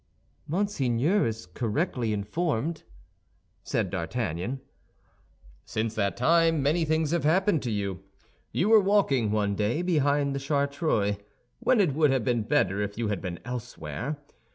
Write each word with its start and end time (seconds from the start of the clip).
"Monseigneur 0.47 1.27
is 1.27 1.45
correctly 1.45 2.11
informed," 2.11 2.81
said 3.63 3.91
D'Artagnan. 3.91 4.59
"Since 5.63 5.93
that 5.93 6.17
time 6.17 6.63
many 6.63 6.85
things 6.85 7.11
have 7.11 7.23
happened 7.23 7.61
to 7.61 7.71
you. 7.71 7.99
You 8.51 8.69
were 8.69 8.81
walking 8.81 9.29
one 9.29 9.53
day 9.53 9.83
behind 9.83 10.33
the 10.33 10.39
Chartreux, 10.39 11.17
when 11.59 11.79
it 11.79 11.93
would 11.93 12.09
have 12.09 12.23
been 12.25 12.41
better 12.41 12.81
if 12.81 12.97
you 12.97 13.09
had 13.09 13.21
been 13.21 13.39
elsewhere. 13.45 14.17